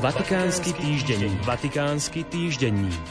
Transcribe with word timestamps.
Vatikánsky 0.00 0.72
týždenník. 0.80 1.44
Vatikánsky 1.44 2.20
týždenník. 2.24 3.08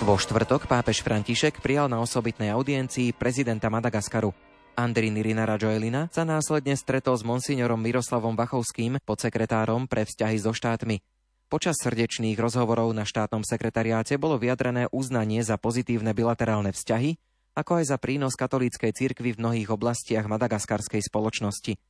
Vo 0.00 0.16
štvrtok 0.16 0.64
pápež 0.64 1.04
František 1.04 1.60
prijal 1.60 1.92
na 1.92 2.00
osobitnej 2.00 2.48
audiencii 2.48 3.12
prezidenta 3.12 3.68
Madagaskaru. 3.68 4.32
Andrin 4.80 5.20
Rinara 5.20 5.60
Joelina 5.60 6.08
sa 6.08 6.24
následne 6.24 6.72
stretol 6.72 7.20
s 7.20 7.22
monsignorom 7.28 7.84
Miroslavom 7.84 8.32
Vachovským, 8.32 9.04
podsekretárom 9.04 9.84
pre 9.84 10.08
vzťahy 10.08 10.40
so 10.40 10.56
štátmi. 10.56 11.04
Počas 11.52 11.76
srdečných 11.76 12.40
rozhovorov 12.40 12.96
na 12.96 13.04
štátnom 13.04 13.44
sekretariáte 13.44 14.16
bolo 14.16 14.40
vyjadrené 14.40 14.88
uznanie 14.88 15.44
za 15.44 15.60
pozitívne 15.60 16.16
bilaterálne 16.16 16.72
vzťahy, 16.72 17.12
ako 17.60 17.84
aj 17.84 17.92
za 17.92 18.00
prínos 18.00 18.40
katolíckej 18.40 18.96
cirkvi 18.96 19.36
v 19.36 19.40
mnohých 19.44 19.68
oblastiach 19.68 20.24
madagaskarskej 20.24 21.04
spoločnosti. 21.04 21.89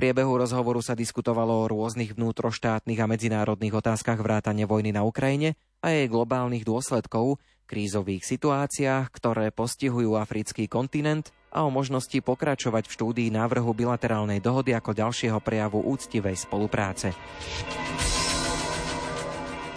Priebehu 0.00 0.40
rozhovoru 0.40 0.80
sa 0.80 0.96
diskutovalo 0.96 1.60
o 1.60 1.68
rôznych 1.68 2.16
vnútroštátnych 2.16 2.96
a 2.96 3.04
medzinárodných 3.04 3.84
otázkach 3.84 4.16
vrátane 4.16 4.64
vojny 4.64 4.96
na 4.96 5.04
Ukrajine 5.04 5.60
a 5.84 5.92
jej 5.92 6.08
globálnych 6.08 6.64
dôsledkov, 6.64 7.36
krízových 7.68 8.24
situáciách, 8.24 9.12
ktoré 9.12 9.52
postihujú 9.52 10.16
africký 10.16 10.72
kontinent 10.72 11.36
a 11.52 11.68
o 11.68 11.70
možnosti 11.70 12.16
pokračovať 12.16 12.88
v 12.88 12.94
štúdii 12.96 13.28
návrhu 13.28 13.76
bilaterálnej 13.76 14.40
dohody 14.40 14.72
ako 14.72 14.96
ďalšieho 14.96 15.36
prejavu 15.44 15.84
úctivej 15.84 16.48
spolupráce. 16.48 17.12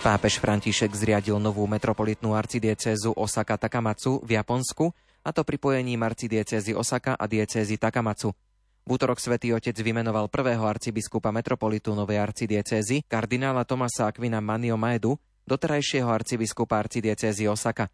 Pápež 0.07 0.39
František 0.39 0.95
zriadil 0.95 1.35
novú 1.35 1.67
metropolitnú 1.67 2.31
arcidiecezu 2.31 3.11
Osaka 3.19 3.59
Takamatsu 3.59 4.23
v 4.23 4.39
Japonsku, 4.39 4.87
a 5.19 5.35
to 5.35 5.43
pripojením 5.43 5.99
arcidiecezy 5.99 6.71
Osaka 6.71 7.19
a 7.19 7.27
diecézy 7.27 7.75
Takamatsu. 7.75 8.31
V 8.83 8.99
útorok 8.99 9.15
svätý 9.15 9.55
Otec 9.55 9.79
vymenoval 9.79 10.27
prvého 10.27 10.67
arcibiskupa 10.67 11.31
metropolitu 11.31 11.95
Novej 11.95 12.19
arcidiecézy, 12.19 13.07
kardinála 13.07 13.63
Tomasa 13.63 14.11
Aquina 14.11 14.43
Manio 14.43 14.75
Maedu, 14.75 15.15
doterajšieho 15.47 16.11
arcibiskupa 16.11 16.83
arcidiecézy 16.83 17.47
Osaka. 17.47 17.87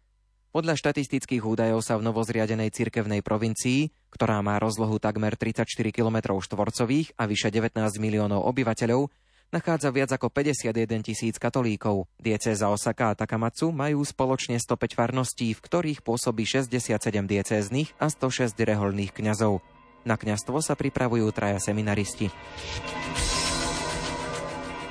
Podľa 0.50 0.74
štatistických 0.74 1.46
údajov 1.46 1.86
sa 1.86 1.94
v 1.94 2.10
novozriadenej 2.10 2.74
cirkevnej 2.74 3.22
provincii, 3.22 3.86
ktorá 4.10 4.42
má 4.42 4.58
rozlohu 4.58 4.98
takmer 4.98 5.38
34 5.38 5.62
km 5.94 6.34
štvorcových 6.42 7.14
a 7.14 7.30
vyše 7.30 7.54
19 7.54 7.78
miliónov 8.02 8.42
obyvateľov, 8.50 9.14
nachádza 9.54 9.94
viac 9.94 10.10
ako 10.10 10.26
51 10.26 11.06
tisíc 11.06 11.38
katolíkov. 11.38 12.10
Diecéza 12.18 12.66
Osaka 12.66 13.14
a 13.14 13.18
Takamatsu 13.18 13.70
majú 13.70 14.02
spoločne 14.02 14.58
105 14.58 14.98
farností, 14.98 15.54
v 15.54 15.62
ktorých 15.62 16.02
pôsobí 16.02 16.42
67 16.42 16.98
diecéznych 17.30 17.94
a 18.02 18.10
106 18.10 18.58
reholných 18.58 19.14
kňazov. 19.14 19.62
Na 20.04 20.16
kňastvo 20.16 20.64
sa 20.64 20.72
pripravujú 20.72 21.28
traja 21.32 21.60
seminaristi. 21.60 22.32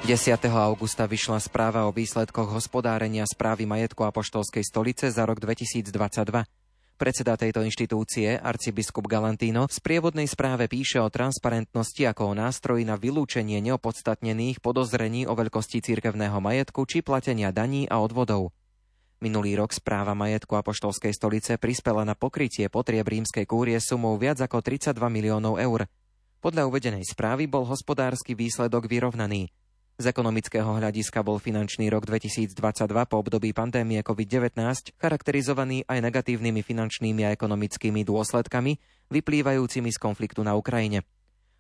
10. 0.10 0.42
augusta 0.50 1.06
vyšla 1.06 1.38
správa 1.38 1.86
o 1.86 1.94
výsledkoch 1.94 2.50
hospodárenia 2.50 3.30
správy 3.30 3.70
majetku 3.70 4.02
Apoštolskej 4.08 4.66
stolice 4.66 5.14
za 5.14 5.22
rok 5.28 5.38
2022. 5.38 6.50
Predseda 7.00 7.40
tejto 7.40 7.64
inštitúcie, 7.64 8.36
arcibiskup 8.36 9.08
Galantino, 9.08 9.70
v 9.70 9.74
sprievodnej 9.78 10.28
správe 10.28 10.68
píše 10.68 11.00
o 11.00 11.08
transparentnosti 11.08 12.04
ako 12.04 12.32
o 12.32 12.34
nástroji 12.36 12.84
na 12.84 13.00
vylúčenie 13.00 13.64
neopodstatnených 13.64 14.60
podozrení 14.60 15.24
o 15.24 15.32
veľkosti 15.32 15.80
cirkevného 15.80 16.44
majetku 16.44 16.84
či 16.84 17.00
platenia 17.00 17.56
daní 17.56 17.88
a 17.88 18.04
odvodov. 18.04 18.52
Minulý 19.20 19.60
rok 19.60 19.76
správa 19.76 20.16
majetku 20.16 20.56
Apoštolskej 20.56 21.12
stolice 21.12 21.60
prispela 21.60 22.08
na 22.08 22.16
pokrytie 22.16 22.72
potrieb 22.72 23.04
rímskej 23.04 23.44
kúrie 23.44 23.76
sumou 23.84 24.16
viac 24.16 24.40
ako 24.40 24.64
32 24.64 24.96
miliónov 25.12 25.60
eur. 25.60 25.92
Podľa 26.40 26.64
uvedenej 26.72 27.04
správy 27.04 27.44
bol 27.52 27.68
hospodársky 27.68 28.32
výsledok 28.32 28.88
vyrovnaný. 28.88 29.52
Z 30.00 30.08
ekonomického 30.08 30.72
hľadiska 30.72 31.20
bol 31.20 31.36
finančný 31.36 31.92
rok 31.92 32.08
2022 32.08 32.56
po 33.12 33.20
období 33.20 33.52
pandémie 33.52 34.00
COVID-19 34.00 34.56
charakterizovaný 34.96 35.84
aj 35.84 36.00
negatívnymi 36.00 36.64
finančnými 36.64 37.28
a 37.28 37.36
ekonomickými 37.36 38.08
dôsledkami 38.08 38.80
vyplývajúcimi 39.12 39.92
z 39.92 40.00
konfliktu 40.00 40.48
na 40.48 40.56
Ukrajine. 40.56 41.04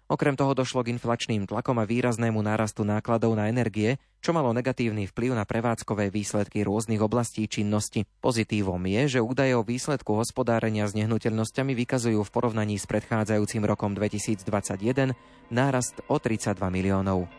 Okrem 0.10 0.34
toho 0.34 0.58
došlo 0.58 0.82
k 0.82 0.98
inflačným 0.98 1.46
tlakom 1.46 1.78
a 1.78 1.86
výraznému 1.86 2.42
nárastu 2.42 2.82
nákladov 2.82 3.38
na 3.38 3.46
energie, 3.46 4.02
čo 4.26 4.34
malo 4.34 4.50
negatívny 4.58 5.06
vplyv 5.06 5.38
na 5.38 5.46
prevádzkové 5.46 6.10
výsledky 6.10 6.66
rôznych 6.66 6.98
oblastí 6.98 7.46
činnosti. 7.46 8.10
Pozitívom 8.18 8.82
je, 8.90 9.06
že 9.06 9.20
údaje 9.22 9.54
o 9.54 9.62
výsledku 9.62 10.18
hospodárenia 10.18 10.90
s 10.90 10.98
nehnuteľnosťami 10.98 11.78
vykazujú 11.86 12.26
v 12.26 12.34
porovnaní 12.34 12.82
s 12.82 12.90
predchádzajúcim 12.90 13.62
rokom 13.70 13.94
2021 13.94 15.14
nárast 15.54 16.02
o 16.10 16.18
32 16.18 16.58
miliónov. 16.74 17.30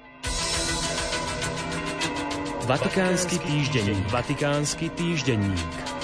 Vatikánsky 2.70 3.42
týždenník. 3.42 4.06
Vatikánsky 4.14 4.94
týždenník. 4.94 5.99